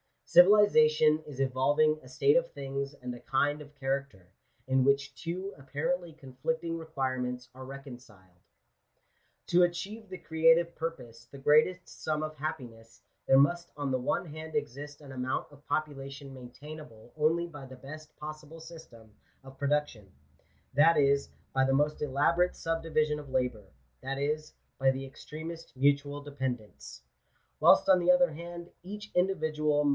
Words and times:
Civilization 0.25 1.19
is 1.27 1.39
evolv 1.41 1.79
| 1.83 1.83
ing 1.83 1.99
a 2.01 2.07
state 2.07 2.37
of 2.37 2.51
things 2.53 2.93
and 2.95 3.13
a. 3.13 3.19
kind 3.19 3.61
of 3.61 3.75
character, 3.75 4.31
in 4.65 4.83
which 4.85 5.13
two 5.13 5.53
apparently 5.57 6.13
conflicting 6.13 6.75
requirements 6.77 7.49
are 7.53 7.65
reconciled. 7.65 8.39
To 9.47 9.61
achieve 9.63 10.07
the 10.09 10.17
creative 10.17 10.73
purpose— 10.73 11.25
the 11.31 11.37
greatest 11.37 11.87
sum 11.87 12.23
of 12.23 12.33
happiness, 12.37 13.01
there 13.27 13.37
must 13.37 13.71
on 13.77 13.91
the 13.91 13.99
one 13.99 14.25
hand 14.25 14.55
exist 14.55 15.01
an 15.01 15.11
amount 15.11 15.51
of 15.51 15.63
population 15.67 16.33
maintainable 16.33 17.11
only 17.17 17.45
by 17.45 17.65
the 17.67 17.75
best 17.75 18.15
possible 18.15 18.61
system 18.61 19.13
of 19.43 19.57
production; 19.59 20.11
that 20.73 20.95
is, 20.97 21.27
by 21.53 21.63
the 21.65 21.73
most 21.75 22.01
elaborate 22.01 22.55
subdivision 22.55 23.19
of 23.19 23.29
labour; 23.29 23.65
that 23.99 24.17
is, 24.17 24.53
by 24.79 24.89
the 24.91 25.05
extremest 25.05 25.75
mutual 25.77 26.21
dependence: 26.21 27.03
whilst 27.59 27.87
on 27.89 27.99
the 27.99 28.09
other 28.09 28.31
hand, 28.31 28.71
each 28.81 29.11
individual 29.13 29.13
Digitized 29.13 29.13
by 29.13 29.13
VjOOQIC 29.13 29.13
442 29.13 29.33
GENERAL 29.35 29.69
CONSIDERATIONS. 29.69 29.89